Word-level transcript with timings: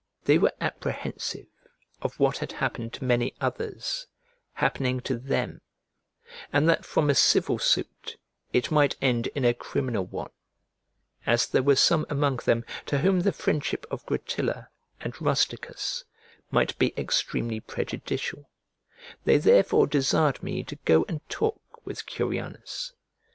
They 0.23 0.39
were 0.39 0.53
apprehensive 0.59 1.45
of 2.01 2.19
what 2.19 2.39
had 2.39 2.53
happened 2.53 2.91
to 2.93 3.03
many 3.03 3.35
others, 3.39 4.07
happening 4.53 4.99
to 5.01 5.15
them, 5.15 5.61
and 6.51 6.67
that 6.67 6.85
from 6.85 7.07
a 7.07 7.13
civil 7.13 7.59
suit 7.59 8.17
it 8.51 8.71
might 8.71 8.95
end 8.99 9.27
in 9.35 9.45
a 9.45 9.53
criminal 9.53 10.03
one, 10.03 10.31
as 11.27 11.45
there 11.45 11.61
were 11.61 11.75
some 11.75 12.07
among 12.09 12.37
them 12.37 12.65
to 12.87 12.97
whom 12.97 13.19
the 13.19 13.31
friendship 13.31 13.85
of 13.91 14.03
Gratilla 14.07 14.69
and 15.01 15.21
Rusticus 15.21 16.03
might 16.49 16.75
be 16.79 16.95
extremely 16.97 17.59
prejudicial: 17.59 18.49
they 19.25 19.37
therefore 19.37 19.85
desired 19.85 20.41
me 20.41 20.63
to 20.63 20.77
go 20.77 21.05
and 21.07 21.21
talk 21.29 21.85
with 21.85 22.07
Curianus. 22.07 22.93